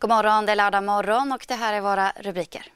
God 0.00 0.10
morgon, 0.10 0.46
det 0.46 0.52
är 0.52 0.56
lördag 0.56 0.84
morgon 0.84 1.32
och 1.32 1.44
det 1.48 1.54
här 1.54 1.72
är 1.72 1.80
våra 1.80 2.12
rubriker. 2.16 2.66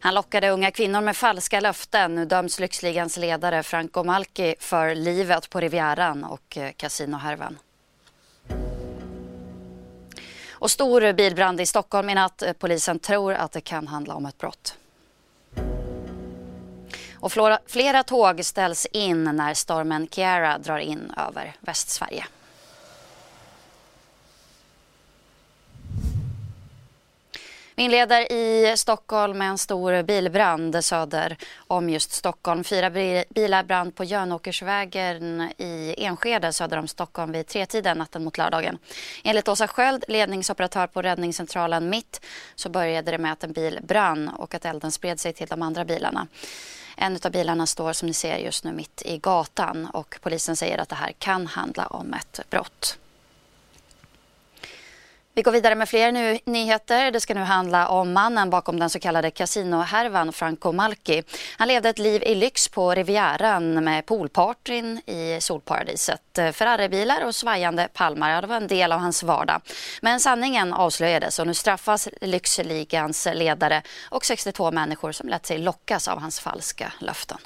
Han 0.00 0.14
lockade 0.14 0.50
unga 0.50 0.70
kvinnor 0.70 1.00
med 1.00 1.16
falska 1.16 1.60
löften. 1.60 2.14
Nu 2.14 2.24
döms 2.24 2.60
lyxligans 2.60 3.16
ledare 3.16 3.62
Franco 3.62 4.04
Malki 4.04 4.54
för 4.58 4.94
livet 4.94 5.50
på 5.50 5.60
Rivieran 5.60 6.24
och 6.24 6.56
eh, 6.56 6.72
kasinohärvan. 6.72 7.58
Och 10.50 10.70
stor 10.70 11.12
bilbrand 11.12 11.60
i 11.60 11.66
Stockholm 11.66 12.10
i 12.10 12.14
natt. 12.14 12.42
Eh, 12.42 12.52
polisen 12.52 12.98
tror 12.98 13.34
att 13.34 13.52
det 13.52 13.60
kan 13.60 13.86
handla 13.86 14.14
om 14.14 14.26
ett 14.26 14.38
brott. 14.38 14.76
Och 17.14 17.32
flera, 17.32 17.58
flera 17.66 18.02
tåg 18.02 18.44
ställs 18.44 18.86
in 18.86 19.24
när 19.24 19.54
stormen 19.54 20.08
Ciara 20.08 20.58
drar 20.58 20.78
in 20.78 21.14
över 21.16 21.56
Västsverige. 21.60 22.26
Vi 27.76 27.82
inleder 27.82 28.32
i 28.32 28.74
Stockholm 28.76 29.38
med 29.38 29.48
en 29.48 29.58
stor 29.58 30.02
bilbrand 30.02 30.84
söder 30.84 31.36
om 31.56 31.90
just 31.90 32.12
Stockholm. 32.12 32.64
Fyra 32.64 32.90
bilar 33.30 33.64
brann 33.64 33.92
på 33.92 34.04
Jönåkersvägen 34.04 35.52
i 35.58 35.94
Enskede 35.98 36.52
söder 36.52 36.76
om 36.76 36.88
Stockholm 36.88 37.32
vid 37.32 37.46
tretiden 37.46 37.98
natten 37.98 38.24
mot 38.24 38.38
lördagen. 38.38 38.78
Enligt 39.24 39.48
Åsa 39.48 39.68
Sköld, 39.68 40.04
ledningsoperatör 40.08 40.86
på 40.86 41.02
räddningscentralen 41.02 41.90
Mitt, 41.90 42.20
så 42.54 42.68
började 42.68 43.10
det 43.10 43.18
med 43.18 43.32
att 43.32 43.44
en 43.44 43.52
bil 43.52 43.80
brann 43.82 44.28
och 44.28 44.54
att 44.54 44.64
elden 44.64 44.92
spred 44.92 45.20
sig 45.20 45.32
till 45.32 45.46
de 45.46 45.62
andra 45.62 45.84
bilarna. 45.84 46.26
En 46.96 47.18
av 47.24 47.30
bilarna 47.30 47.66
står 47.66 47.92
som 47.92 48.06
ni 48.06 48.14
ser 48.14 48.36
just 48.36 48.64
nu 48.64 48.72
mitt 48.72 49.02
i 49.04 49.18
gatan 49.18 49.86
och 49.92 50.18
polisen 50.22 50.56
säger 50.56 50.78
att 50.78 50.88
det 50.88 50.96
här 50.96 51.12
kan 51.18 51.46
handla 51.46 51.86
om 51.86 52.14
ett 52.14 52.40
brott. 52.50 52.98
Vi 55.36 55.42
går 55.42 55.52
vidare 55.52 55.74
med 55.74 55.88
fler 55.88 56.12
nu, 56.12 56.38
nyheter. 56.44 57.10
Det 57.10 57.20
ska 57.20 57.34
nu 57.34 57.40
handla 57.40 57.88
om 57.88 58.12
mannen 58.12 58.50
bakom 58.50 58.78
den 58.78 58.90
så 58.90 58.98
kallade 58.98 59.30
kasinohärvan 59.30 60.32
Franco 60.32 60.72
Malki. 60.72 61.22
Han 61.56 61.68
levde 61.68 61.88
ett 61.88 61.98
liv 61.98 62.22
i 62.22 62.34
lyx 62.34 62.68
på 62.68 62.94
Rivieran 62.94 63.84
med 63.84 64.06
poolpartyn 64.06 65.00
i 65.06 65.38
solparadiset. 65.40 66.20
Ferraribilar 66.34 67.26
och 67.26 67.34
svajande 67.34 67.88
palmar, 67.92 68.42
det 68.42 68.46
var 68.46 68.56
en 68.56 68.66
del 68.66 68.92
av 68.92 69.00
hans 69.00 69.22
vardag. 69.22 69.60
Men 70.02 70.20
sanningen 70.20 70.72
avslöjades 70.72 71.38
och 71.38 71.46
nu 71.46 71.54
straffas 71.54 72.08
lyxligans 72.20 73.28
ledare 73.34 73.82
och 74.10 74.24
62 74.24 74.70
människor 74.70 75.12
som 75.12 75.28
lät 75.28 75.46
sig 75.46 75.58
lockas 75.58 76.08
av 76.08 76.20
hans 76.20 76.40
falska 76.40 76.92
löften. 76.98 77.38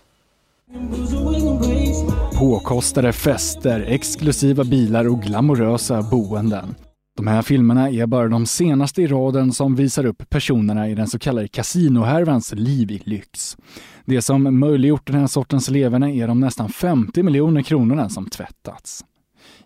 Påkostade 2.39 3.13
fester, 3.13 3.85
exklusiva 3.89 4.65
bilar 4.65 5.09
och 5.09 5.23
glamorösa 5.23 6.03
boenden. 6.03 6.75
De 7.19 7.27
här 7.27 7.43
filmerna 7.43 7.91
är 7.91 8.07
bara 8.07 8.29
de 8.29 8.47
senaste 8.47 9.03
i 9.03 9.07
raden 9.07 9.53
som 9.53 9.75
visar 9.75 10.07
upp 10.07 10.31
personerna 10.31 10.89
i 10.89 10.95
den 10.95 11.09
så 11.09 11.19
kallade 11.19 11.49
kasinohärvans 11.49 12.53
liv 12.53 12.91
i 12.91 13.03
lyx. 13.05 13.57
Det 14.05 14.23
som 14.23 14.61
möjliggjort 14.61 15.07
den 15.07 15.21
här 15.21 15.27
sortens 15.27 15.71
leverne 15.71 16.15
är 16.17 16.29
de 16.29 16.41
nästan 16.41 16.69
50 16.69 17.23
miljoner 17.23 17.63
kronorna 17.63 18.09
som 18.09 18.27
tvättats. 18.31 19.05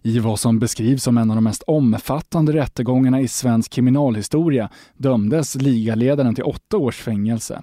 I 0.03 0.19
vad 0.19 0.41
som 0.41 0.59
beskrivs 0.59 1.03
som 1.03 1.19
en 1.19 1.31
av 1.31 1.37
de 1.37 1.45
mest 1.45 1.63
omfattande 1.63 2.53
rättegångarna 2.53 3.21
i 3.21 3.29
svensk 3.29 3.73
kriminalhistoria 3.73 4.69
dömdes 4.97 5.55
ligaledaren 5.55 6.35
till 6.35 6.45
åtta 6.45 6.77
års 6.77 6.97
fängelse. 6.97 7.63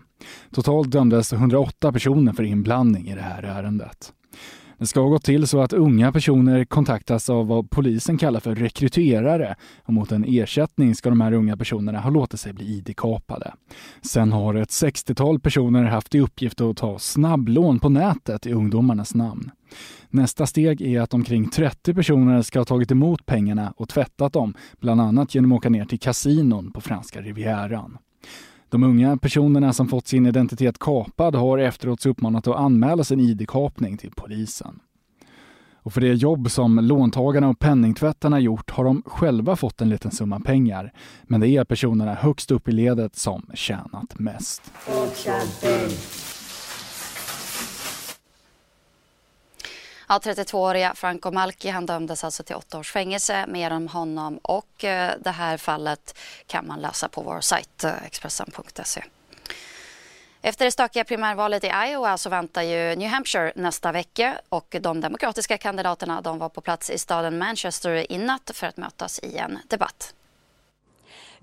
Totalt 0.52 0.92
dömdes 0.92 1.34
108 1.34 1.92
personer 1.92 2.34
för 2.34 2.44
inblandning 2.44 3.08
i 3.08 3.16
det 3.16 3.22
här 3.22 3.44
ärendet. 3.44 4.14
Det 4.80 4.86
ska 4.86 5.00
ha 5.00 5.10
gått 5.10 5.24
till 5.24 5.48
så 5.48 5.62
att 5.62 5.74
unga 5.74 6.12
personer 6.12 6.66
kontaktas 6.66 7.30
av 7.30 7.48
vad 7.48 7.70
polisen 7.70 8.18
kallar 8.18 8.40
för 8.40 8.56
rekryterare 8.56 9.56
och 9.84 9.94
mot 9.94 10.12
en 10.12 10.26
ersättning 10.28 10.96
ska 10.96 11.10
de 11.10 11.22
här 11.22 11.34
unga 11.34 11.58
personerna 11.58 12.00
ha 12.00 12.10
låtit 12.10 12.40
sig 12.40 12.54
bli 12.54 12.66
ID-kapade. 12.66 13.54
Sen 14.02 14.32
har 14.32 14.56
ett 14.56 14.70
60-tal 14.70 15.40
personer 15.40 15.84
haft 15.84 16.16
i 16.16 16.20
uppgift 16.20 16.62
att 16.62 16.78
ta 16.78 17.00
snabblån 17.00 17.80
på 17.80 17.90
nätet 17.90 18.46
i 18.46 18.54
ungdomarnas 18.54 19.16
namn. 19.16 19.52
Nästa 20.10 20.46
steg 20.46 20.82
är 20.82 21.02
att 21.02 21.14
omkring 21.14 21.50
30 21.50 21.94
personer 21.94 22.42
ska 22.42 22.60
ha 22.60 22.66
tagit 22.66 22.92
emot 22.92 23.26
pengarna 23.26 23.74
och 23.78 23.90
tvättat 23.90 24.34
dem, 24.34 24.54
bland 24.80 25.02
annat 25.02 25.36
genom 25.36 25.52
att 25.52 25.58
åka 25.58 25.70
ner 25.70 25.86
till 25.86 26.00
kasinon 26.00 26.72
på 26.72 26.82
franska 26.82 27.22
rivieran. 27.22 27.98
De 28.69 28.84
unga 28.84 29.18
personerna 29.18 29.74
som 29.74 29.88
fått 29.88 30.07
sin 30.07 30.25
identitet 30.25 30.80
kapad 30.80 31.35
har 31.35 31.57
efteråt 31.57 32.06
uppmanat 32.06 32.47
att 32.47 32.56
anmäla 32.56 33.03
sin 33.03 33.19
ID-kapning 33.19 33.97
till 33.97 34.12
polisen. 34.12 34.80
Och 35.81 35.94
för 35.94 36.02
det 36.02 36.13
jobb 36.13 36.52
som 36.52 36.80
låntagarna 36.80 37.50
och 37.50 37.59
penningtvättarna 37.59 38.40
gjort 38.40 38.69
har 38.69 38.84
de 38.84 39.03
själva 39.06 39.56
fått 39.56 39.81
en 39.81 39.90
liten 39.90 40.12
summa 40.12 40.40
pengar. 40.40 40.94
Men 41.24 41.41
det 41.41 41.50
är 41.50 41.63
personerna 41.63 42.13
högst 42.13 42.52
upp 42.52 42.68
i 42.68 42.72
ledet 42.72 43.16
som 43.16 43.46
tjänat 43.53 44.19
mest. 44.19 44.72
Ja, 50.12 50.18
32-åriga 50.18 50.94
Franco 50.96 51.31
Malki 51.31 51.70
han 51.70 51.86
dömdes 51.86 52.24
alltså 52.24 52.44
till 52.44 52.56
åtta 52.56 52.80
års 52.80 52.92
fängelse. 52.92 53.46
Mer 53.47 53.72
om 53.72 53.88
honom 53.88 54.38
och 54.38 54.84
eh, 54.84 55.14
det 55.20 55.31
här 55.31 55.58
fallet 55.58 56.18
kan 56.47 56.68
man 56.68 56.80
läsa 56.80 57.09
på 57.09 57.22
vår 57.22 57.42
sajt 57.42 57.84
eh, 57.84 58.03
Expressen.se. 58.06 59.03
Efter 60.42 60.66
det 60.66 60.72
stökiga 60.72 61.03
primärvalet 61.03 61.64
i 61.64 61.68
Iowa 61.68 62.18
så 62.18 62.30
väntar 62.30 62.62
ju 62.62 62.96
New 62.96 63.09
Hampshire 63.09 63.53
nästa 63.56 63.92
vecka 63.92 64.42
och 64.50 64.75
de 64.81 65.02
demokratiska 65.02 65.58
kandidaterna 65.58 66.22
de 66.22 66.40
var 66.40 66.50
på 66.50 66.62
plats 66.62 66.90
i 66.90 66.98
staden 66.98 67.38
Manchester 67.38 68.12
i 68.12 68.18
natt 68.18 68.52
för 68.53 68.68
att 68.68 68.78
mötas 68.78 69.19
i 69.19 69.38
en 69.38 69.59
debatt. 69.68 70.14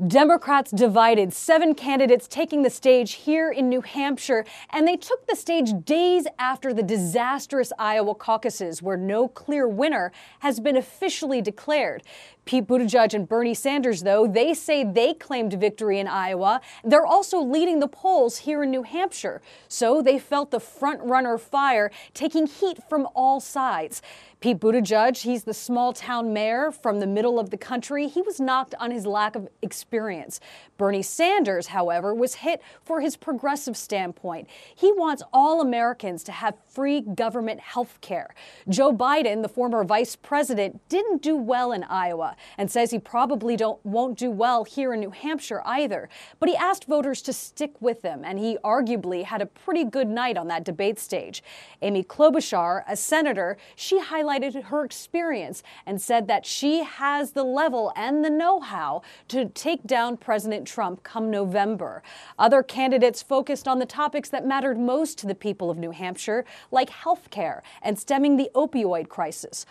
Democrats 0.07 0.71
divided, 0.71 1.33
seven 1.33 1.75
candidates 1.75 2.29
taking 2.29 2.62
the 2.62 2.69
stage 2.69 3.15
here 3.15 3.51
in 3.51 3.71
New 3.71 3.81
Hampshire, 3.81 4.45
and 4.69 4.87
they 4.87 4.97
took 4.97 5.27
the 5.27 5.34
stage 5.34 5.71
days 5.87 6.27
after 6.39 6.75
the 6.75 6.83
disastrous 6.83 7.73
Iowa 7.79 8.15
caucuses, 8.15 8.83
where 8.83 8.99
no 8.99 9.27
clear 9.27 9.67
winner 9.67 10.12
has 10.41 10.61
been 10.61 10.77
officially 10.77 11.41
declared. 11.41 12.03
Pete 12.47 12.65
Buttigieg 12.65 13.12
and 13.12 13.29
Bernie 13.29 13.55
Sanders, 13.55 14.05
though, 14.05 14.25
they 14.25 14.55
say 14.55 14.84
they 14.84 15.12
claimed 15.15 15.53
victory 15.55 15.99
in 15.99 16.07
Iowa. 16.07 16.61
They're 16.84 17.05
also 17.05 17.41
leading 17.41 17.81
the 17.81 17.89
polls 17.89 18.39
here 18.39 18.62
in 18.62 18.71
New 18.71 18.84
Hampshire. 18.84 19.43
So 19.67 20.01
they 20.01 20.21
felt 20.21 20.53
the 20.53 20.61
front 20.61 21.03
runner 21.03 21.39
fire, 21.39 21.91
taking 22.15 22.47
heat 22.47 22.79
from 22.89 23.09
all 23.17 23.41
sides. 23.41 24.01
Pete 24.39 24.61
Buttigieg, 24.61 25.23
he's 25.23 25.43
the 25.43 25.55
small 25.55 25.93
town 25.93 26.33
mayor 26.33 26.71
from 26.71 27.01
the 27.01 27.06
middle 27.06 27.41
of 27.41 27.51
the 27.51 27.56
country. 27.56 28.06
He 28.06 28.23
was 28.23 28.39
knocked 28.39 28.77
on 28.79 28.93
his 28.93 29.06
lack 29.06 29.35
of 29.35 29.49
experience. 29.62 30.39
Bernie 30.77 31.03
Sanders, 31.03 31.69
however, 31.69 32.15
was 32.15 32.35
hit 32.35 32.62
for 32.85 33.01
his 33.01 33.17
progressive 33.17 33.77
standpoint. 33.77 34.47
He 34.75 34.93
wants 34.93 35.23
all 35.33 35.62
Americans 35.62 36.23
to 36.25 36.33
have 36.33 36.55
free 36.69 37.01
government 37.01 37.61
health 37.61 37.99
care. 38.03 38.35
Joe 38.69 38.93
Biden, 38.93 39.43
the 39.43 39.49
former 39.49 39.83
vice 39.83 40.15
president, 40.15 40.87
didn't 40.88 41.23
do 41.23 41.35
well 41.35 41.73
in 41.73 41.82
Iowa 41.82 42.36
and 42.56 42.71
says 42.71 42.91
he 42.91 42.99
probably 42.99 43.56
don't, 43.56 43.85
won't 43.85 44.17
do 44.17 44.31
well 44.31 44.65
here 44.65 44.94
in 44.94 45.00
New 45.00 45.11
Hampshire 45.11 45.62
either. 45.65 46.09
But 46.38 46.49
he 46.49 46.56
asked 46.56 46.85
voters 46.85 47.23
to 47.23 47.33
stick 47.33 47.81
with 47.81 48.03
him, 48.03 48.23
and 48.25 48.38
he 48.38 48.59
arguably 48.65 49.25
had 49.25 49.43
a 49.43 49.47
pretty 49.47 49.85
good 49.85 50.09
night 50.09 50.37
on 50.37 50.49
that 50.49 50.65
debate 50.65 50.99
stage. 50.99 51.43
Amy 51.83 52.05
Klobuchar, 52.05 52.85
a 52.88 52.97
senator, 52.97 53.56
she 53.75 54.00
highlighted 54.00 54.65
her 54.65 54.85
experience 54.85 55.62
and 55.85 56.00
said 56.00 56.29
that 56.29 56.47
she 56.47 56.85
has 56.85 57.33
the 57.33 57.44
level 57.44 57.93
and 57.97 58.25
the 58.25 58.31
know 58.31 58.61
how 58.61 59.03
to 59.29 59.47
take 59.47 59.82
down 59.85 60.17
President 60.17 60.67
Trump 60.67 61.03
come 61.03 61.31
November. 61.31 62.03
Other 62.39 62.62
candidates 62.62 63.23
focused 63.23 63.67
on 63.67 63.79
the 63.79 63.87
topics 63.87 64.29
that 64.31 64.47
mattered 64.47 64.79
most 64.79 65.19
to 65.19 65.27
the 65.27 65.35
people 65.35 65.71
of 65.71 65.79
New 65.79 65.91
Hampshire, 65.91 66.44
like 66.71 66.91
health 66.91 67.31
care 67.31 67.62
and 67.82 67.99
stemming 67.99 68.37
the 68.37 68.50
opioid 68.55 69.09
crisis. 69.09 69.67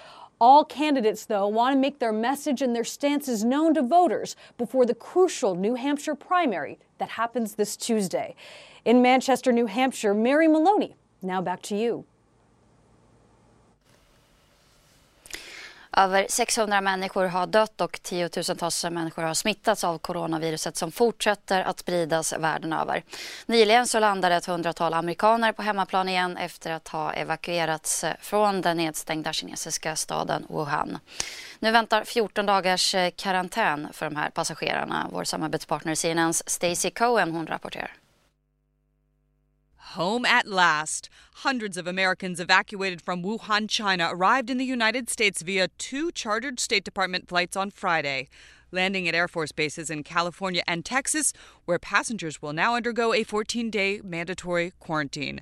All 0.47 0.63
candidates, 0.63 1.25
though, 1.25 1.47
want 1.47 1.73
to 1.75 1.79
make 1.79 1.97
their 1.97 2.13
message 2.13 2.61
and 2.61 2.75
their 2.75 2.83
stances 2.83 3.43
known 3.43 3.73
to 3.73 3.81
voters 3.81 4.35
before 4.59 4.85
the 4.85 4.93
crucial 4.93 5.55
New 5.55 5.73
Hampshire 5.73 6.13
primary 6.13 6.77
that 6.99 7.09
happens 7.09 7.55
this 7.55 7.75
Tuesday. 7.75 8.35
In 8.85 9.01
Manchester, 9.01 9.51
New 9.51 9.65
Hampshire, 9.65 10.13
Mary 10.13 10.47
Maloney, 10.47 10.93
now 11.23 11.41
back 11.41 11.63
to 11.63 11.75
you. 11.75 12.05
Över 15.97 16.25
600 16.29 16.81
människor 16.81 17.25
har 17.25 17.47
dött 17.47 17.81
och 17.81 17.99
tiotusentals 18.01 18.83
människor 18.83 19.23
har 19.23 19.33
smittats 19.33 19.83
av 19.83 19.97
coronaviruset 19.97 20.77
som 20.77 20.91
fortsätter 20.91 21.61
att 21.61 21.79
spridas 21.79 22.33
världen 22.33 22.73
över. 22.73 23.03
Nyligen 23.45 23.87
så 23.87 23.99
landade 23.99 24.35
ett 24.35 24.45
hundratal 24.45 24.93
amerikaner 24.93 25.51
på 25.51 25.61
hemmaplan 25.61 26.09
igen 26.09 26.37
efter 26.37 26.71
att 26.71 26.87
ha 26.87 27.13
evakuerats 27.13 28.03
eh, 28.03 28.13
från 28.21 28.61
den 28.61 28.77
nedstängda 28.77 29.33
kinesiska 29.33 29.95
staden 29.95 30.45
Wuhan. 30.49 30.97
Nu 31.59 31.71
väntar 31.71 32.03
14 32.03 32.45
dagars 32.45 32.95
eh, 32.95 33.11
karantän 33.15 33.87
för 33.91 34.05
de 34.05 34.15
här 34.15 34.29
passagerarna. 34.29 35.07
Vår 35.11 35.23
samarbetspartner 35.23 35.95
CNNs 35.95 36.49
Stacey 36.49 36.91
Cohen 36.91 37.31
hon 37.31 37.47
rapporterar. 37.47 37.91
Home 39.93 40.25
at 40.25 40.47
last. 40.47 41.09
Hundreds 41.35 41.77
of 41.77 41.87
Americans 41.87 42.39
evacuated 42.39 43.01
from 43.01 43.23
Wuhan, 43.23 43.69
China 43.69 44.09
arrived 44.11 44.49
in 44.49 44.57
the 44.57 44.65
United 44.65 45.09
States 45.09 45.41
via 45.41 45.69
two 45.77 46.11
chartered 46.11 46.59
State 46.59 46.83
Department 46.83 47.29
flights 47.29 47.55
on 47.55 47.69
Friday, 47.69 48.27
landing 48.71 49.07
at 49.07 49.15
Air 49.15 49.27
Force 49.27 49.51
bases 49.53 49.89
in 49.89 50.03
California 50.03 50.63
and 50.67 50.83
Texas, 50.83 51.31
where 51.65 51.79
passengers 51.79 52.41
will 52.41 52.51
now 52.51 52.75
undergo 52.75 53.13
a 53.13 53.23
14 53.23 53.69
day 53.69 54.01
mandatory 54.03 54.73
quarantine. 54.79 55.41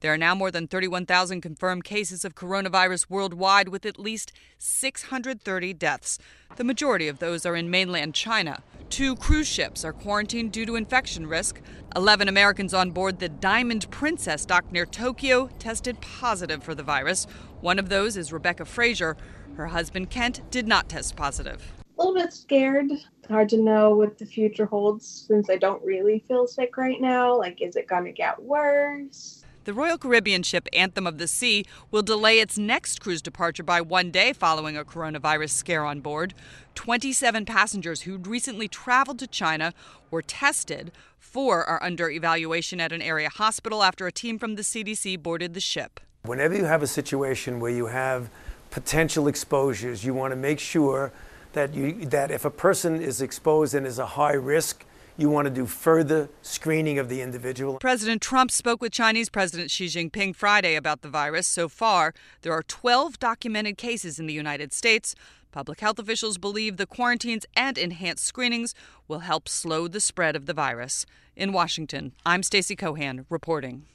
There 0.00 0.12
are 0.12 0.18
now 0.18 0.34
more 0.34 0.50
than 0.50 0.68
31,000 0.68 1.40
confirmed 1.40 1.84
cases 1.84 2.24
of 2.24 2.34
coronavirus 2.34 3.10
worldwide, 3.10 3.68
with 3.68 3.84
at 3.84 3.98
least 3.98 4.32
630 4.58 5.74
deaths. 5.74 6.18
The 6.56 6.64
majority 6.64 7.08
of 7.08 7.18
those 7.18 7.44
are 7.44 7.56
in 7.56 7.70
mainland 7.70 8.14
China. 8.14 8.62
Two 8.90 9.16
cruise 9.16 9.48
ships 9.48 9.84
are 9.84 9.92
quarantined 9.92 10.52
due 10.52 10.66
to 10.66 10.76
infection 10.76 11.26
risk. 11.26 11.60
11 11.96 12.28
Americans 12.28 12.72
on 12.72 12.92
board 12.92 13.18
the 13.18 13.28
Diamond 13.28 13.90
Princess 13.90 14.44
docked 14.44 14.72
near 14.72 14.86
Tokyo 14.86 15.48
tested 15.58 16.00
positive 16.00 16.62
for 16.62 16.74
the 16.74 16.82
virus. 16.82 17.26
One 17.60 17.78
of 17.78 17.88
those 17.88 18.16
is 18.16 18.32
Rebecca 18.32 18.64
Frazier. 18.64 19.16
Her 19.56 19.66
husband 19.66 20.10
Kent 20.10 20.48
did 20.50 20.68
not 20.68 20.88
test 20.88 21.16
positive. 21.16 21.72
A 21.98 22.04
little 22.04 22.14
bit 22.14 22.32
scared. 22.32 22.92
Hard 23.28 23.48
to 23.48 23.58
know 23.58 23.94
what 23.94 24.16
the 24.16 24.24
future 24.24 24.64
holds 24.64 25.26
since 25.26 25.50
I 25.50 25.56
don't 25.56 25.84
really 25.84 26.20
feel 26.28 26.46
sick 26.46 26.76
right 26.76 27.00
now. 27.00 27.36
Like, 27.36 27.60
is 27.60 27.74
it 27.74 27.88
going 27.88 28.04
to 28.04 28.12
get 28.12 28.40
worse? 28.40 29.37
The 29.68 29.74
Royal 29.74 29.98
Caribbean 29.98 30.44
ship 30.44 30.66
Anthem 30.72 31.06
of 31.06 31.18
the 31.18 31.28
Sea 31.28 31.66
will 31.90 32.00
delay 32.00 32.38
its 32.38 32.56
next 32.56 33.02
cruise 33.02 33.20
departure 33.20 33.62
by 33.62 33.82
one 33.82 34.10
day 34.10 34.32
following 34.32 34.78
a 34.78 34.82
coronavirus 34.82 35.50
scare 35.50 35.84
on 35.84 36.00
board. 36.00 36.32
27 36.74 37.44
passengers 37.44 38.00
who'd 38.00 38.26
recently 38.26 38.66
traveled 38.66 39.18
to 39.18 39.26
China 39.26 39.74
were 40.10 40.22
tested. 40.22 40.90
Four 41.18 41.66
are 41.66 41.82
under 41.82 42.08
evaluation 42.08 42.80
at 42.80 42.92
an 42.92 43.02
area 43.02 43.28
hospital 43.28 43.82
after 43.82 44.06
a 44.06 44.10
team 44.10 44.38
from 44.38 44.54
the 44.54 44.62
CDC 44.62 45.22
boarded 45.22 45.52
the 45.52 45.60
ship. 45.60 46.00
Whenever 46.22 46.56
you 46.56 46.64
have 46.64 46.82
a 46.82 46.86
situation 46.86 47.60
where 47.60 47.70
you 47.70 47.88
have 47.88 48.30
potential 48.70 49.28
exposures, 49.28 50.02
you 50.02 50.14
want 50.14 50.32
to 50.32 50.36
make 50.36 50.60
sure 50.60 51.12
that 51.52 51.74
you 51.74 52.06
that 52.06 52.30
if 52.30 52.46
a 52.46 52.50
person 52.50 53.02
is 53.02 53.20
exposed 53.20 53.74
and 53.74 53.86
is 53.86 53.98
a 53.98 54.06
high 54.06 54.32
risk, 54.32 54.86
you 55.18 55.28
want 55.28 55.46
to 55.46 55.50
do 55.50 55.66
further 55.66 56.30
screening 56.40 56.98
of 56.98 57.08
the 57.08 57.20
individual. 57.20 57.78
President 57.78 58.22
Trump 58.22 58.50
spoke 58.50 58.80
with 58.80 58.92
Chinese 58.92 59.28
President 59.28 59.70
Xi 59.70 59.86
Jinping 59.86 60.34
Friday 60.34 60.76
about 60.76 61.02
the 61.02 61.08
virus. 61.08 61.46
So 61.46 61.68
far, 61.68 62.14
there 62.42 62.52
are 62.52 62.62
12 62.62 63.18
documented 63.18 63.76
cases 63.76 64.20
in 64.20 64.26
the 64.26 64.32
United 64.32 64.72
States. 64.72 65.16
Public 65.50 65.80
health 65.80 65.98
officials 65.98 66.38
believe 66.38 66.76
the 66.76 66.86
quarantines 66.86 67.44
and 67.56 67.76
enhanced 67.76 68.24
screenings 68.24 68.74
will 69.08 69.20
help 69.20 69.48
slow 69.48 69.88
the 69.88 70.00
spread 70.00 70.36
of 70.36 70.46
the 70.46 70.54
virus. 70.54 71.04
In 71.34 71.52
Washington, 71.52 72.12
I'm 72.24 72.44
Stacey 72.44 72.76
Cohan 72.76 73.26
reporting. 73.28 73.86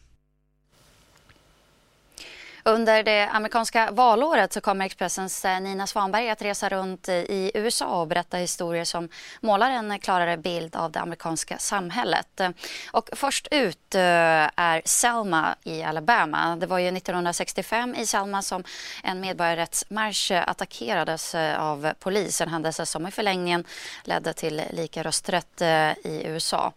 Under 2.66 3.04
det 3.04 3.30
amerikanska 3.32 3.92
valåret 3.92 4.54
så 4.54 4.62
kommer 4.62 4.86
Expressens 4.86 5.46
eh, 5.46 5.60
Nina 5.60 5.88
Svanberg 5.88 6.30
att 6.30 6.42
resa 6.42 6.70
runt 6.70 7.10
i 7.10 7.52
USA 7.54 8.02
och 8.02 8.08
berätta 8.08 8.38
historier 8.38 8.86
som 8.86 9.10
målar 9.42 9.72
en 9.72 10.00
klarare 10.00 10.38
bild 10.38 10.76
av 10.76 10.92
det 10.92 11.00
amerikanska 11.00 11.58
samhället. 11.58 12.42
Och 12.92 13.10
först 13.14 13.48
ut 13.52 13.96
eh, 13.96 14.02
är 14.02 14.82
Selma 14.86 15.56
i 15.64 15.84
Alabama. 15.84 16.56
Det 16.56 16.66
var 16.66 16.80
ju 16.80 16.88
1965 16.88 17.96
i 17.96 18.06
Selma 18.06 18.42
som 18.42 18.64
en 19.04 19.20
medborgarrättsmarsch 19.20 20.32
attackerades 20.32 21.36
eh, 21.36 21.60
av 21.62 21.94
polis. 22.00 22.42
En 22.42 22.50
händelse 22.50 22.86
som 22.86 23.08
i 23.08 23.12
förlängningen 23.12 23.64
ledde 24.04 24.34
till 24.34 24.62
lika 24.72 25.04
rösträtt 25.04 25.62
i 26.04 26.24
USA. 26.26 26.74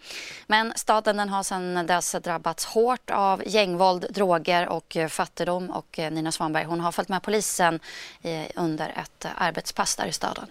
Men 0.46 0.72
staden 0.76 1.16
den 1.16 1.28
har 1.28 1.42
sedan 1.42 1.86
dess 1.86 2.12
drabbats 2.12 2.64
hårt 2.64 3.10
av 3.10 3.42
gängvåld, 3.46 4.06
droger 4.10 4.68
och 4.68 4.96
fattigdom 5.08 5.75
och 5.76 5.98
eh, 5.98 6.10
Nina 6.10 6.32
Svanberg 6.32 6.64
hon 6.64 6.80
har 6.80 6.92
följt 6.92 7.08
med 7.08 7.22
polisen 7.22 7.80
under 8.54 8.88
ett 8.88 9.24
eh, 9.24 9.30
arbetspass 9.36 9.96
där 9.96 10.06
i 10.06 10.12
staden. 10.12 10.46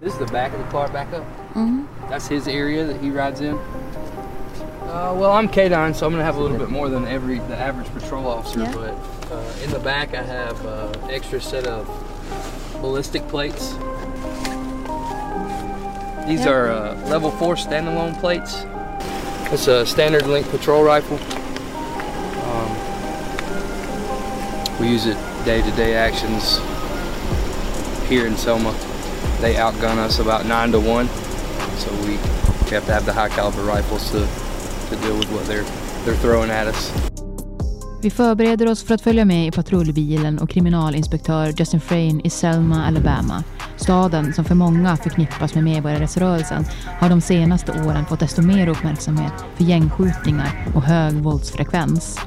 This 0.00 0.12
is 0.12 0.18
the 0.18 0.32
back 0.32 0.52
of 0.54 0.58
the 0.64 0.70
car 0.70 0.88
back 0.88 1.06
up. 1.14 1.24
Mm. 1.54 1.88
That's 2.10 2.28
his 2.28 2.46
area 2.46 2.86
that 2.86 2.96
he 3.02 3.10
rides 3.10 3.40
in. 3.40 3.54
Uh, 3.54 5.12
well, 5.18 5.32
I'm 5.32 5.48
K9, 5.48 5.94
so 5.94 6.06
I'm 6.06 6.12
going 6.12 6.20
to 6.20 6.24
have 6.24 6.36
a 6.36 6.42
little 6.42 6.58
bit 6.58 6.68
more 6.70 6.88
than 6.90 7.06
every 7.08 7.38
the 7.48 7.56
average 7.56 7.88
patrol 7.94 8.26
officer. 8.26 8.60
Yeah. 8.60 8.72
But 8.74 8.94
uh, 9.32 9.64
in 9.64 9.70
the 9.70 9.78
back, 9.78 10.14
I 10.14 10.22
have 10.22 10.66
uh, 10.66 10.92
extra 11.10 11.40
set 11.40 11.66
of 11.66 11.86
ballistic 12.82 13.26
plates. 13.28 13.74
These 16.26 16.44
Yeah. 16.44 16.52
are 16.52 16.70
uh, 16.70 17.08
level 17.08 17.30
four 17.30 17.56
standalone 17.56 18.14
plates. 18.20 18.64
It's 19.52 19.66
a 19.68 19.86
standard 19.86 20.26
length 20.26 20.50
patrol 20.50 20.82
rifle. 20.84 21.18
We 24.80 24.88
use 24.88 25.06
it 25.06 25.16
day 25.44 25.62
to 25.62 25.70
day 25.76 25.94
actions 25.94 26.60
here 28.08 28.26
in 28.26 28.36
Selma. 28.36 28.72
They 29.40 29.54
outgun 29.54 29.98
us 29.98 30.18
about 30.18 30.46
nine 30.46 30.72
to 30.72 30.78
one, 30.78 31.08
so 31.78 31.90
we, 32.06 32.16
have 32.70 32.86
to 32.86 32.92
have 32.92 33.04
the 33.04 33.12
high 33.12 33.28
caliber 33.28 33.62
rifles 33.62 34.10
to, 34.10 34.26
to 34.88 35.02
deal 35.02 35.16
with 35.18 35.30
what 35.32 35.44
they're 35.46 35.64
they're 36.04 36.20
throwing 36.20 36.50
at 36.50 36.66
us. 36.66 36.92
Vi 38.02 38.10
förbereder 38.10 38.70
oss 38.70 38.84
för 38.84 38.94
att 38.94 39.00
följa 39.00 39.24
med 39.24 39.46
i 39.46 39.50
patrullbilen 39.50 40.38
och 40.38 40.50
kriminalinspektör 40.50 41.54
Justin 41.56 41.80
Frayne 41.80 42.20
i 42.24 42.30
Selma, 42.30 42.86
Alabama. 42.86 43.44
Staden 43.76 44.32
som 44.32 44.44
för 44.44 44.54
många 44.54 44.96
förknippas 44.96 45.54
med 45.54 45.64
medborgarrättsrörelsen 45.64 46.64
har 47.00 47.08
de 47.08 47.20
senaste 47.20 47.72
åren 47.72 48.06
fått 48.06 48.20
desto 48.20 48.42
mer 48.42 48.68
uppmärksamhet 48.68 49.32
för 49.56 49.64
gängskjutningar 49.64 50.66
och 50.74 50.82
hög 50.82 51.14
våldsfrekvens. 51.14 52.18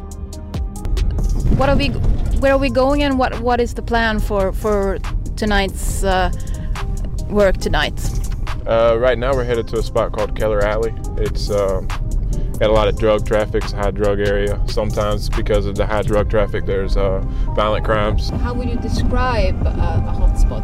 What 1.58 1.70
are 1.70 1.76
we? 1.76 1.94
Where 2.40 2.54
are 2.54 2.58
we 2.58 2.70
going, 2.70 3.04
and 3.04 3.20
what 3.20 3.42
what 3.42 3.60
is 3.60 3.74
the 3.74 3.82
plan 3.82 4.20
for 4.20 4.54
for 4.54 4.98
tonight's 5.36 6.06
uh, 6.06 6.32
work 7.30 7.58
tonight? 7.58 8.00
Uh, 8.66 8.98
right 8.98 9.18
now, 9.18 9.34
we're 9.34 9.44
headed 9.44 9.68
to 9.68 9.78
a 9.80 9.84
spot 9.84 10.14
called 10.14 10.38
Keller 10.38 10.64
Alley. 10.64 10.94
It's 11.18 11.50
um, 11.50 11.88
got 12.60 12.70
a 12.70 12.72
lot 12.72 12.88
of 12.88 12.98
drug 12.98 13.26
traffic, 13.26 13.66
it's 13.66 13.74
a 13.74 13.76
high 13.76 13.92
drug 13.92 14.22
area. 14.22 14.58
Sometimes, 14.68 15.28
because 15.28 15.66
of 15.66 15.76
the 15.76 15.86
high 15.86 16.02
drug 16.02 16.30
traffic, 16.30 16.66
there's 16.66 16.96
uh, 16.96 17.20
violent 17.56 17.84
crimes. 17.84 18.30
How 18.30 18.54
would 18.54 18.70
you 18.70 18.78
describe 18.78 19.62
uh, 19.68 19.72
a 19.72 20.14
hotspot? 20.18 20.64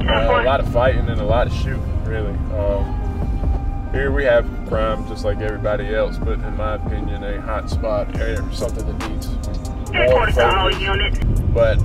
Uh, 0.00 0.40
a 0.40 0.44
lot 0.44 0.60
of 0.60 0.72
fighting 0.72 1.08
and 1.10 1.20
a 1.20 1.24
lot 1.24 1.46
of 1.46 1.52
shooting, 1.52 2.04
really. 2.04 2.32
Um, 2.58 3.90
here 3.92 4.12
we 4.12 4.24
have 4.24 4.46
crime 4.68 5.06
just 5.08 5.26
like 5.26 5.42
everybody 5.42 5.94
else, 5.94 6.16
but 6.16 6.38
in 6.38 6.56
my 6.56 6.76
opinion, 6.76 7.22
a 7.22 7.38
hot 7.42 7.68
spot 7.68 8.18
area, 8.18 8.42
something 8.50 8.86
that 8.86 9.10
needs 9.10 9.26
more 9.94 10.30
focus. 10.32 11.18
But 11.52 11.78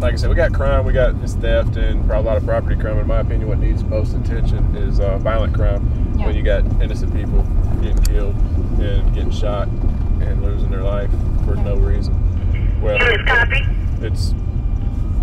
like 0.00 0.12
I 0.12 0.16
said, 0.16 0.28
we 0.28 0.36
got 0.36 0.52
crime, 0.52 0.84
we 0.84 0.92
got 0.92 1.20
this 1.20 1.34
theft, 1.34 1.76
and 1.76 2.06
probably 2.06 2.28
a 2.28 2.32
lot 2.32 2.36
of 2.36 2.44
property 2.44 2.76
crime. 2.76 2.98
In 2.98 3.06
my 3.06 3.20
opinion, 3.20 3.48
what 3.48 3.58
needs 3.58 3.82
most 3.84 4.14
attention 4.14 4.76
is 4.76 5.00
uh, 5.00 5.18
violent 5.18 5.54
crime. 5.54 5.82
When 6.18 6.34
you 6.34 6.42
got 6.42 6.64
innocent 6.82 7.14
people 7.14 7.42
getting 7.80 8.02
killed 8.02 8.34
and 8.80 9.14
getting 9.14 9.30
shot 9.30 9.68
and 9.68 10.42
losing 10.42 10.70
their 10.70 10.82
life 10.82 11.10
for 11.44 11.56
no 11.56 11.76
reason. 11.76 12.14
Well, 12.82 12.98
it's 14.02 14.34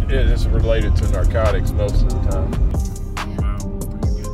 it's 0.10 0.46
related 0.46 0.96
to 0.98 1.08
narcotics 1.12 1.72
most 1.72 2.04
of 2.04 2.10
the 2.10 2.32
time. 2.32 2.74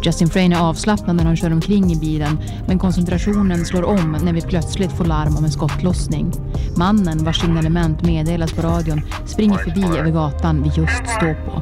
Justin 0.02 0.30
Frayne 0.30 0.56
är 0.56 0.60
avslappnad 0.60 1.16
när 1.16 1.26
han 1.26 1.36
kör 1.36 1.54
omkring 1.54 1.92
i 1.92 1.96
bilen 1.96 2.38
men 2.68 2.80
koncentrationen 2.80 3.66
slår 3.66 3.84
om 3.84 4.18
när 4.24 4.34
vi 4.34 4.42
plötsligt 4.42 4.92
får 4.92 5.06
larm 5.06 5.38
om 5.38 5.44
en 5.44 5.52
skottlossning. 5.52 6.32
Mannen 6.80 7.24
vars 7.24 7.42
signalement 7.42 8.04
meddelas 8.04 8.54
på 8.54 8.62
radion 8.62 9.02
springer 9.26 9.58
förbi 9.58 9.98
över 9.98 10.12
gatan 10.12 10.64
vi 10.64 10.70
just 10.70 11.08
står 11.08 11.34
på. 11.34 11.62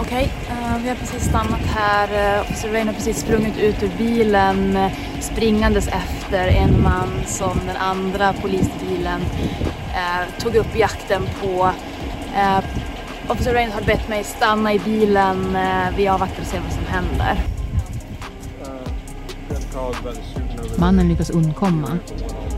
Okej, 0.00 0.32
eh, 0.50 0.82
vi 0.82 0.88
har 0.88 0.96
precis 0.96 1.22
stannat 1.22 1.60
här. 1.74 2.40
Officer 2.40 2.72
Rain 2.72 2.86
har 2.86 2.94
precis 2.94 3.20
sprungit 3.20 3.58
ut 3.58 3.82
ur 3.82 3.90
bilen 3.98 4.76
eh, 4.76 4.92
springandes 5.20 5.88
efter 5.88 6.48
en 6.48 6.82
man 6.82 7.08
som 7.26 7.58
den 7.66 7.76
andra 7.76 8.32
polisbilen 8.32 9.20
eh, 9.94 10.40
tog 10.40 10.54
upp 10.54 10.76
jakten 10.76 11.22
på. 11.40 11.70
Eh, 12.36 12.58
Officer 13.28 13.54
Rain 13.54 13.72
har 13.72 13.82
bett 13.82 14.08
mig 14.08 14.24
stanna 14.24 14.74
i 14.74 14.78
bilen. 14.78 15.56
Eh, 15.56 15.96
vi 15.96 16.08
avvaktar 16.08 16.40
och 16.40 16.46
ser 16.46 16.60
vad 16.60 16.72
som 16.72 16.84
händer. 16.84 17.36
Mannen 20.76 21.08
lyckas 21.08 21.30
undkomma. 21.30 21.98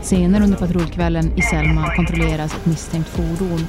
Senare 0.01 0.43
under 0.43 0.57
patrullkvällen 0.57 1.37
i 1.37 1.41
Selma 1.41 1.95
kontrolleras 1.95 2.53
ett 2.53 2.65
misstänkt 2.65 3.09
fordon. 3.09 3.67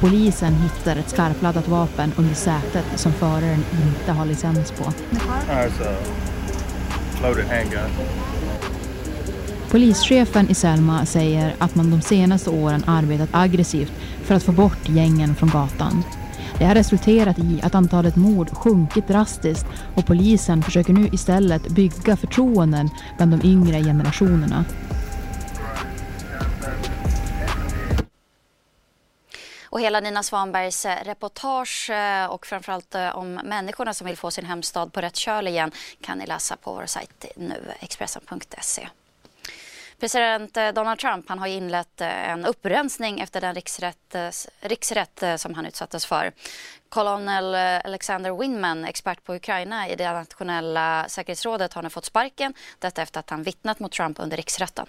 Polisen 0.00 0.54
hittar 0.54 0.96
ett 0.96 1.08
skarpladdat 1.08 1.68
vapen 1.68 2.12
under 2.16 2.34
sätet 2.34 2.84
som 2.96 3.12
föraren 3.12 3.64
inte 3.86 4.12
har 4.12 4.26
licens 4.26 4.72
på. 4.72 4.92
Polischefen 9.70 10.50
i 10.50 10.54
Selma 10.54 11.06
säger 11.06 11.54
att 11.58 11.74
man 11.74 11.90
de 11.90 12.00
senaste 12.00 12.50
åren 12.50 12.84
arbetat 12.86 13.28
aggressivt 13.32 13.92
för 14.24 14.34
att 14.34 14.42
få 14.42 14.52
bort 14.52 14.88
gängen 14.88 15.34
från 15.34 15.48
gatan. 15.48 16.04
Det 16.58 16.64
har 16.64 16.74
resulterat 16.74 17.38
i 17.38 17.60
att 17.62 17.74
antalet 17.74 18.16
mord 18.16 18.50
sjunkit 18.50 19.08
drastiskt 19.08 19.66
och 19.96 20.06
polisen 20.06 20.62
försöker 20.62 20.92
nu 20.92 21.08
istället 21.12 21.68
bygga 21.68 22.16
förtroenden 22.16 22.90
bland 23.16 23.38
de 23.38 23.48
yngre 23.48 23.82
generationerna. 23.84 24.64
Och 29.70 29.80
hela 29.80 30.00
Nina 30.00 30.22
Svanbergs 30.22 30.86
eh, 30.86 31.04
reportage 31.04 31.90
eh, 31.90 32.26
och 32.26 32.46
framförallt 32.46 32.94
eh, 32.94 33.16
om 33.16 33.34
människorna 33.34 33.94
som 33.94 34.06
vill 34.06 34.16
få 34.16 34.30
sin 34.30 34.44
hemstad 34.44 34.92
på 34.92 35.00
rätt 35.00 35.16
köl 35.16 35.48
igen 35.48 35.70
kan 36.00 36.18
ni 36.18 36.26
läsa 36.26 36.56
på 36.56 36.74
vår 36.74 36.86
sajt 36.86 37.24
nu, 37.36 37.72
Expressen.se. 37.80 38.88
President 40.00 40.56
eh, 40.56 40.72
Donald 40.72 41.00
Trump 41.00 41.28
han 41.28 41.38
har 41.38 41.46
inlett 41.46 42.00
eh, 42.00 42.30
en 42.30 42.44
upprensning 42.44 43.20
efter 43.20 43.40
den 43.40 43.54
riksrätt, 43.54 44.14
eh, 44.14 44.30
riksrätt 44.60 45.22
som 45.36 45.54
han 45.54 45.66
utsattes 45.66 46.06
för. 46.06 46.32
Colonel 46.88 47.54
Alexander 47.84 48.38
Winman, 48.38 48.84
expert 48.84 49.24
på 49.24 49.34
Ukraina 49.34 49.88
i 49.88 49.96
det 49.96 50.12
nationella 50.12 51.04
säkerhetsrådet, 51.08 51.72
har 51.72 51.82
nu 51.82 51.90
fått 51.90 52.04
sparken. 52.04 52.54
Detta 52.78 53.02
efter 53.02 53.20
att 53.20 53.30
han 53.30 53.42
vittnat 53.42 53.80
mot 53.80 53.92
Trump 53.92 54.18
under 54.20 54.36
riksrätten. 54.36 54.86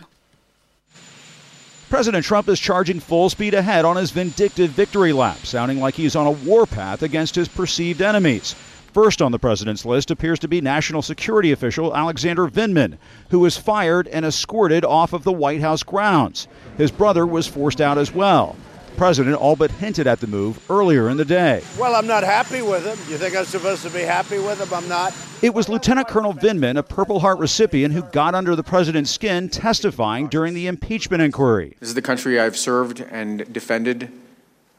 President 1.89 2.25
Trump 2.25 2.49
is 2.49 2.59
charging 2.59 3.01
full 3.01 3.29
speed 3.29 3.55
ahead 3.55 3.85
on 3.85 3.97
his 3.97 4.15
vindictive 4.15 4.67
victory 4.67 5.13
lap, 5.13 5.45
sounding 5.45 5.85
like 5.85 6.01
he's 6.01 6.15
on 6.15 6.27
a 6.27 6.37
warpath 6.45 7.03
against 7.03 7.35
his 7.35 7.49
perceived 7.49 8.01
enemies. 8.01 8.55
First 9.01 9.21
on 9.21 9.31
the 9.31 9.39
president's 9.39 9.85
list 9.85 10.11
appears 10.11 10.39
to 10.39 10.49
be 10.49 10.59
national 10.59 11.01
security 11.01 11.53
official 11.53 11.95
Alexander 11.95 12.49
Vindman, 12.49 12.97
who 13.29 13.39
was 13.39 13.55
fired 13.55 14.09
and 14.09 14.25
escorted 14.25 14.83
off 14.83 15.13
of 15.13 15.23
the 15.23 15.31
White 15.31 15.61
House 15.61 15.83
grounds. 15.83 16.49
His 16.77 16.91
brother 16.91 17.25
was 17.25 17.47
forced 17.47 17.79
out 17.79 17.97
as 17.97 18.11
well. 18.11 18.57
The 18.89 18.97
president 18.97 19.37
all 19.37 19.55
but 19.55 19.71
hinted 19.71 20.05
at 20.05 20.19
the 20.19 20.27
move 20.27 20.59
earlier 20.69 21.07
in 21.07 21.15
the 21.15 21.23
day. 21.23 21.63
Well, 21.79 21.95
I'm 21.95 22.07
not 22.07 22.25
happy 22.25 22.61
with 22.61 22.83
him. 22.83 22.97
You 23.09 23.17
think 23.17 23.37
I'm 23.37 23.45
supposed 23.45 23.83
to 23.83 23.89
be 23.89 24.01
happy 24.01 24.37
with 24.37 24.59
him? 24.59 24.73
I'm 24.73 24.89
not. 24.89 25.15
It 25.41 25.53
was 25.53 25.69
Lieutenant 25.69 26.09
Colonel 26.09 26.33
Vindman, 26.33 26.77
a 26.77 26.83
Purple 26.83 27.21
Heart 27.21 27.39
recipient, 27.39 27.93
who 27.93 28.01
got 28.01 28.35
under 28.35 28.53
the 28.53 28.63
president's 28.63 29.11
skin 29.11 29.47
testifying 29.47 30.27
during 30.27 30.53
the 30.53 30.67
impeachment 30.67 31.23
inquiry. 31.23 31.77
This 31.79 31.87
is 31.87 31.95
the 31.95 32.01
country 32.01 32.37
I've 32.37 32.57
served 32.57 32.99
and 32.99 33.53
defended, 33.53 34.11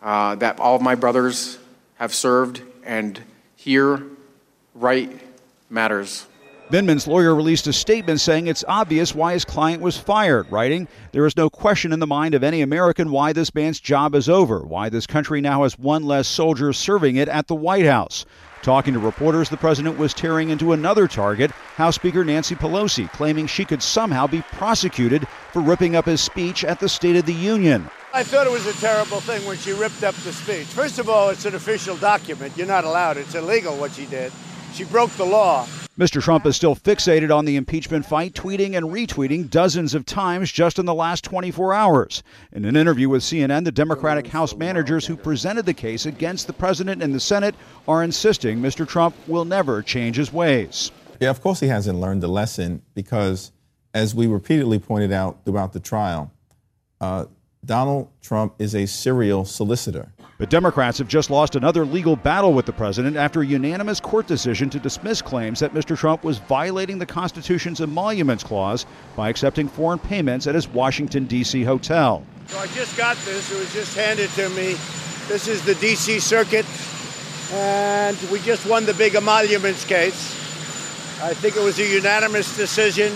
uh, 0.02 0.34
that 0.34 0.60
all 0.60 0.76
of 0.76 0.82
my 0.82 0.94
brothers 0.94 1.56
have 1.94 2.12
served, 2.12 2.60
and 2.84 3.22
here, 3.60 4.02
right 4.74 5.20
matters. 5.68 6.24
Vindman's 6.70 7.08
lawyer 7.08 7.34
released 7.34 7.66
a 7.66 7.72
statement 7.72 8.20
saying 8.20 8.46
it's 8.46 8.64
obvious 8.68 9.12
why 9.12 9.32
his 9.32 9.44
client 9.44 9.82
was 9.82 9.98
fired, 9.98 10.48
writing, 10.52 10.86
There 11.10 11.26
is 11.26 11.36
no 11.36 11.50
question 11.50 11.92
in 11.92 11.98
the 11.98 12.06
mind 12.06 12.32
of 12.32 12.44
any 12.44 12.62
American 12.62 13.10
why 13.10 13.32
this 13.32 13.52
man's 13.56 13.80
job 13.80 14.14
is 14.14 14.28
over, 14.28 14.60
why 14.60 14.88
this 14.88 15.04
country 15.04 15.40
now 15.40 15.64
has 15.64 15.76
one 15.76 16.04
less 16.04 16.28
soldier 16.28 16.72
serving 16.72 17.16
it 17.16 17.28
at 17.28 17.48
the 17.48 17.56
White 17.56 17.86
House. 17.86 18.24
Talking 18.62 18.94
to 18.94 19.00
reporters, 19.00 19.48
the 19.48 19.56
president 19.56 19.98
was 19.98 20.14
tearing 20.14 20.50
into 20.50 20.72
another 20.72 21.08
target, 21.08 21.50
House 21.50 21.96
Speaker 21.96 22.24
Nancy 22.24 22.54
Pelosi, 22.54 23.10
claiming 23.10 23.48
she 23.48 23.64
could 23.64 23.82
somehow 23.82 24.28
be 24.28 24.42
prosecuted 24.52 25.26
for 25.52 25.62
ripping 25.62 25.96
up 25.96 26.04
his 26.04 26.20
speech 26.20 26.62
at 26.62 26.78
the 26.78 26.88
State 26.88 27.16
of 27.16 27.26
the 27.26 27.34
Union. 27.34 27.90
I 28.14 28.22
thought 28.22 28.46
it 28.46 28.52
was 28.52 28.66
a 28.66 28.74
terrible 28.74 29.18
thing 29.18 29.44
when 29.44 29.56
she 29.56 29.72
ripped 29.72 30.04
up 30.04 30.14
the 30.14 30.32
speech. 30.32 30.66
First 30.66 31.00
of 31.00 31.08
all, 31.08 31.30
it's 31.30 31.46
an 31.46 31.56
official 31.56 31.96
document. 31.96 32.56
You're 32.56 32.68
not 32.68 32.84
allowed. 32.84 33.16
It's 33.16 33.34
illegal 33.34 33.76
what 33.76 33.90
she 33.90 34.06
did. 34.06 34.30
She 34.72 34.84
broke 34.84 35.10
the 35.12 35.26
law. 35.26 35.66
Mr. 35.98 36.22
Trump 36.22 36.46
is 36.46 36.54
still 36.54 36.76
fixated 36.76 37.34
on 37.36 37.44
the 37.44 37.56
impeachment 37.56 38.06
fight, 38.06 38.32
tweeting 38.32 38.76
and 38.76 38.86
retweeting 38.86 39.50
dozens 39.50 39.92
of 39.92 40.06
times 40.06 40.50
just 40.50 40.78
in 40.78 40.86
the 40.86 40.94
last 40.94 41.24
24 41.24 41.74
hours. 41.74 42.22
In 42.52 42.64
an 42.64 42.76
interview 42.76 43.08
with 43.08 43.22
CNN, 43.22 43.64
the 43.64 43.72
Democratic 43.72 44.28
House 44.28 44.54
managers 44.54 45.04
who 45.04 45.16
presented 45.16 45.66
the 45.66 45.74
case 45.74 46.06
against 46.06 46.46
the 46.46 46.52
president 46.52 47.02
and 47.02 47.12
the 47.12 47.20
Senate 47.20 47.56
are 47.88 48.04
insisting 48.04 48.60
Mr. 48.60 48.86
Trump 48.86 49.16
will 49.26 49.44
never 49.44 49.82
change 49.82 50.16
his 50.16 50.32
ways. 50.32 50.92
Yeah, 51.18 51.30
of 51.30 51.42
course 51.42 51.58
he 51.58 51.66
hasn't 51.66 51.98
learned 51.98 52.22
the 52.22 52.28
lesson 52.28 52.82
because, 52.94 53.50
as 53.92 54.14
we 54.14 54.28
repeatedly 54.28 54.78
pointed 54.78 55.12
out 55.12 55.44
throughout 55.44 55.72
the 55.72 55.80
trial, 55.80 56.30
uh, 57.00 57.26
Donald 57.66 58.08
Trump 58.22 58.54
is 58.58 58.74
a 58.74 58.86
serial 58.86 59.44
solicitor. 59.44 60.10
But 60.38 60.48
Democrats 60.48 60.96
have 60.98 61.08
just 61.08 61.28
lost 61.28 61.54
another 61.54 61.84
legal 61.84 62.16
battle 62.16 62.54
with 62.54 62.64
the 62.64 62.72
president 62.72 63.16
after 63.16 63.42
a 63.42 63.46
unanimous 63.46 64.00
court 64.00 64.26
decision 64.26 64.70
to 64.70 64.80
dismiss 64.80 65.20
claims 65.20 65.60
that 65.60 65.74
Mr. 65.74 65.96
Trump 65.96 66.24
was 66.24 66.38
violating 66.38 66.98
the 66.98 67.04
Constitution's 67.04 67.82
emoluments 67.82 68.42
clause 68.42 68.86
by 69.14 69.28
accepting 69.28 69.68
foreign 69.68 69.98
payments 69.98 70.46
at 70.46 70.54
his 70.54 70.66
Washington, 70.68 71.26
D.C. 71.26 71.62
hotel. 71.62 72.24
So 72.48 72.58
I 72.58 72.66
just 72.68 72.96
got 72.96 73.18
this. 73.18 73.52
It 73.52 73.58
was 73.58 73.72
just 73.74 73.94
handed 73.94 74.30
to 74.30 74.48
me. 74.50 74.76
This 75.28 75.46
is 75.46 75.62
the 75.64 75.74
D.C. 75.74 76.18
Circuit, 76.18 76.66
and 77.52 78.16
we 78.32 78.40
just 78.40 78.66
won 78.66 78.86
the 78.86 78.94
big 78.94 79.14
emoluments 79.14 79.84
case. 79.84 80.34
I 81.22 81.34
think 81.34 81.56
it 81.56 81.62
was 81.62 81.78
a 81.78 81.86
unanimous 81.86 82.56
decision. 82.56 83.12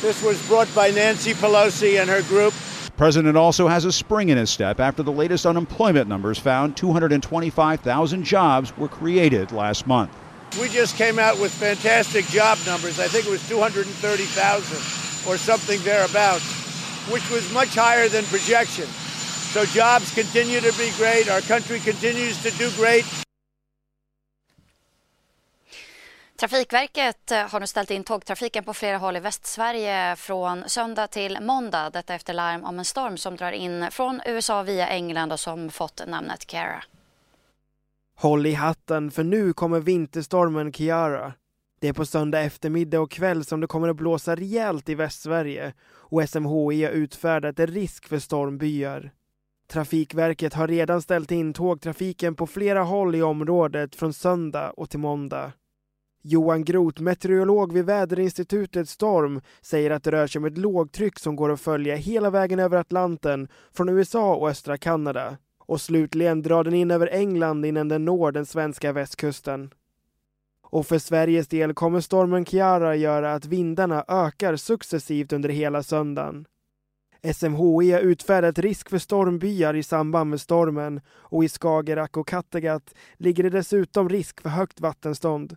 This 0.00 0.22
was 0.22 0.44
brought 0.48 0.74
by 0.74 0.90
Nancy 0.90 1.34
Pelosi 1.34 2.00
and 2.00 2.08
her 2.08 2.22
group. 2.22 2.54
President 2.96 3.36
also 3.36 3.68
has 3.68 3.84
a 3.84 3.92
spring 3.92 4.30
in 4.30 4.38
his 4.38 4.48
step 4.48 4.80
after 4.80 5.02
the 5.02 5.12
latest 5.12 5.44
unemployment 5.44 6.08
numbers 6.08 6.38
found 6.38 6.76
225,000 6.78 8.24
jobs 8.24 8.76
were 8.78 8.88
created 8.88 9.52
last 9.52 9.86
month. 9.86 10.10
We 10.58 10.68
just 10.70 10.96
came 10.96 11.18
out 11.18 11.38
with 11.38 11.52
fantastic 11.52 12.24
job 12.26 12.56
numbers. 12.64 12.98
I 12.98 13.08
think 13.08 13.26
it 13.26 13.30
was 13.30 13.46
230,000 13.48 15.30
or 15.30 15.36
something 15.36 15.78
thereabouts, 15.82 16.50
which 17.12 17.28
was 17.30 17.52
much 17.52 17.74
higher 17.74 18.08
than 18.08 18.24
projection. 18.24 18.86
So 18.86 19.66
jobs 19.66 20.14
continue 20.14 20.60
to 20.60 20.72
be 20.78 20.90
great. 20.96 21.28
Our 21.28 21.42
country 21.42 21.80
continues 21.80 22.42
to 22.44 22.50
do 22.52 22.70
great. 22.76 23.04
Trafikverket 26.38 27.30
eh, 27.30 27.38
har 27.38 27.60
nu 27.60 27.66
ställt 27.66 27.90
in 27.90 28.04
tågtrafiken 28.04 28.64
på 28.64 28.74
flera 28.74 28.98
håll 28.98 29.16
i 29.16 29.20
Västsverige 29.20 30.16
från 30.16 30.64
söndag 30.66 31.06
till 31.06 31.38
måndag. 31.40 31.90
Detta 31.90 32.14
efter 32.14 32.34
larm 32.34 32.64
om 32.64 32.78
en 32.78 32.84
storm 32.84 33.16
som 33.16 33.36
drar 33.36 33.52
in 33.52 33.90
från 33.90 34.20
USA 34.26 34.62
via 34.62 34.88
England 34.88 35.32
och 35.32 35.40
som 35.40 35.70
fått 35.70 36.02
namnet 36.06 36.50
Kiara. 36.50 36.84
Håll 38.16 38.46
i 38.46 38.52
hatten 38.52 39.10
för 39.10 39.24
nu 39.24 39.52
kommer 39.52 39.80
vinterstormen 39.80 40.72
Kiara. 40.72 41.32
Det 41.80 41.88
är 41.88 41.92
på 41.92 42.06
söndag 42.06 42.40
eftermiddag 42.40 43.00
och 43.00 43.10
kväll 43.10 43.44
som 43.44 43.60
det 43.60 43.66
kommer 43.66 43.88
att 43.88 43.96
blåsa 43.96 44.36
rejält 44.36 44.88
i 44.88 44.94
Västsverige 44.94 45.72
och 45.88 46.28
SMHI 46.28 46.84
har 46.84 46.90
utfärdat 46.90 47.58
en 47.58 47.66
risk 47.66 48.08
för 48.08 48.18
stormbyar. 48.18 49.10
Trafikverket 49.68 50.54
har 50.54 50.68
redan 50.68 51.02
ställt 51.02 51.30
in 51.30 51.54
tågtrafiken 51.54 52.34
på 52.34 52.46
flera 52.46 52.82
håll 52.82 53.14
i 53.14 53.22
området 53.22 53.96
från 53.96 54.12
söndag 54.12 54.70
och 54.70 54.90
till 54.90 55.00
måndag. 55.00 55.52
Johan 56.28 56.64
Groth, 56.64 57.02
meteorolog 57.02 57.72
vid 57.72 57.84
väderinstitutet 57.84 58.88
Storm, 58.88 59.40
säger 59.60 59.90
att 59.90 60.02
det 60.02 60.10
rör 60.10 60.26
sig 60.26 60.38
om 60.38 60.44
ett 60.44 60.58
lågtryck 60.58 61.18
som 61.18 61.36
går 61.36 61.52
att 61.52 61.60
följa 61.60 61.96
hela 61.96 62.30
vägen 62.30 62.58
över 62.58 62.78
Atlanten 62.78 63.48
från 63.72 63.88
USA 63.88 64.34
och 64.34 64.50
östra 64.50 64.78
Kanada. 64.78 65.36
Och 65.58 65.80
slutligen 65.80 66.42
drar 66.42 66.64
den 66.64 66.74
in 66.74 66.90
över 66.90 67.06
England 67.06 67.64
innan 67.64 67.88
den 67.88 68.04
når 68.04 68.32
den 68.32 68.46
svenska 68.46 68.92
västkusten. 68.92 69.70
Och 70.62 70.86
för 70.86 70.98
Sveriges 70.98 71.48
del 71.48 71.74
kommer 71.74 72.00
stormen 72.00 72.44
Kiara 72.44 72.96
göra 72.96 73.34
att 73.34 73.46
vindarna 73.46 74.04
ökar 74.08 74.56
successivt 74.56 75.32
under 75.32 75.48
hela 75.48 75.82
söndagen. 75.82 76.46
SMHI 77.34 77.92
har 77.92 78.00
utfärdat 78.00 78.58
risk 78.58 78.90
för 78.90 78.98
stormbyar 78.98 79.74
i 79.74 79.82
samband 79.82 80.30
med 80.30 80.40
stormen 80.40 81.00
och 81.08 81.44
i 81.44 81.48
Skagerrak 81.48 82.16
och 82.16 82.28
Kattegatt 82.28 82.94
ligger 83.16 83.42
det 83.42 83.50
dessutom 83.50 84.08
risk 84.08 84.40
för 84.40 84.48
högt 84.48 84.80
vattenstånd. 84.80 85.56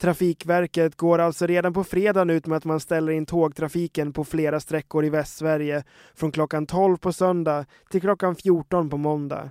Trafikverket 0.00 0.96
går 0.96 1.18
alltså 1.18 1.46
redan 1.46 1.72
på 1.72 1.84
fredagen 1.84 2.30
ut 2.30 2.46
med 2.46 2.56
att 2.56 2.64
man 2.64 2.80
ställer 2.80 3.12
in 3.12 3.26
tågtrafiken 3.26 4.12
på 4.12 4.24
flera 4.24 4.60
sträckor 4.60 5.04
i 5.04 5.10
Västsverige 5.10 5.84
från 6.14 6.32
klockan 6.32 6.66
12 6.66 6.96
på 6.96 7.12
söndag 7.12 7.66
till 7.90 8.00
klockan 8.00 8.36
14 8.36 8.90
på 8.90 8.96
måndag. 8.96 9.50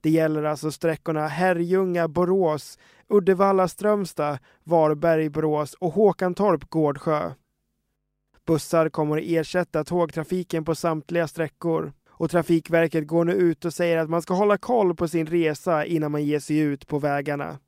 Det 0.00 0.10
gäller 0.10 0.44
alltså 0.44 0.70
sträckorna 0.70 1.28
Herrljunga, 1.28 2.08
Borås, 2.08 2.78
Uddevalla, 3.08 3.68
Strömstad, 3.68 4.38
Varberg, 4.64 5.28
Borås 5.28 5.74
och 5.74 5.92
Håkantorp, 5.92 6.70
Gårdsjö. 6.70 7.32
Bussar 8.46 8.88
kommer 8.88 9.16
att 9.16 9.24
ersätta 9.26 9.84
tågtrafiken 9.84 10.64
på 10.64 10.74
samtliga 10.74 11.28
sträckor 11.28 11.92
Och 12.10 12.30
Trafikverket 12.30 13.06
går 13.06 13.24
nu 13.24 13.32
ut 13.32 13.64
och 13.64 13.74
säger 13.74 13.98
att 13.98 14.10
man 14.10 14.22
ska 14.22 14.34
hålla 14.34 14.58
koll 14.58 14.94
på 14.94 15.08
sin 15.08 15.26
resa 15.26 15.84
innan 15.84 16.12
man 16.12 16.24
ger 16.24 16.40
sig 16.40 16.58
ut 16.58 16.86
på 16.86 16.98
vägarna. 16.98 17.58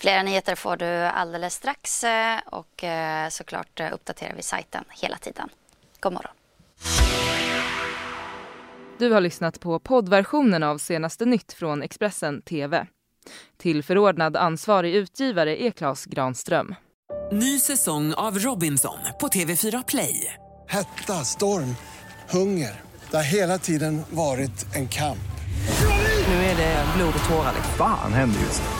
Flera 0.00 0.22
nyheter 0.22 0.54
får 0.54 0.76
du 0.76 0.86
alldeles 0.86 1.54
strax 1.54 2.04
eh, 2.04 2.38
och 2.46 2.84
eh, 2.84 3.28
såklart 3.28 3.80
eh, 3.80 3.92
uppdaterar 3.92 4.34
vi 4.36 4.42
sajten 4.42 4.84
hela 4.88 5.16
tiden. 5.16 5.48
God 6.00 6.12
morgon. 6.12 6.32
Du 8.98 9.12
har 9.12 9.20
lyssnat 9.20 9.60
på 9.60 9.78
poddversionen 9.78 10.62
av 10.62 10.78
senaste 10.78 11.24
nytt 11.24 11.52
från 11.52 11.82
Expressen 11.82 12.42
TV. 12.42 12.86
Till 13.56 13.82
förordnad 13.82 14.36
ansvarig 14.36 14.94
utgivare 14.94 15.62
är 15.62 15.70
Klas 15.70 16.04
Granström. 16.04 16.74
Ny 17.32 17.58
säsong 17.58 18.14
av 18.14 18.38
Robinson 18.38 18.98
på 19.20 19.28
TV4 19.28 19.84
Play. 19.88 20.34
Hetta, 20.68 21.24
storm, 21.24 21.76
hunger. 22.30 22.80
Det 23.10 23.16
har 23.16 23.32
hela 23.32 23.58
tiden 23.58 24.02
varit 24.10 24.74
en 24.74 24.88
kamp. 24.88 25.30
Nu 26.28 26.34
är 26.34 26.56
det 26.56 26.84
blod 26.96 27.14
och 27.22 27.28
tårar. 27.28 27.54
Fan 27.78 28.12
händer 28.12 28.40
just 28.40 28.62
nu. 28.62 28.79